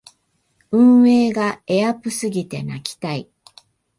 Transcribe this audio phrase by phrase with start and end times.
[0.71, 3.29] 運営がエアプすぎて泣きたい